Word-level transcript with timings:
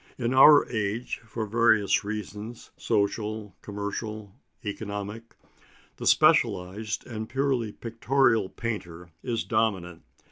In 0.17 0.33
our 0.33 0.67
age, 0.67 1.19
for 1.27 1.45
various 1.45 2.03
reasons 2.03 2.71
(social, 2.75 3.55
commercial, 3.61 4.33
economic), 4.65 5.35
the 5.97 6.07
specialised 6.07 7.05
and 7.05 7.29
purely 7.29 7.71
pictorial 7.71 8.49
painter 8.49 9.11
is 9.21 9.43
dominant. 9.43 10.01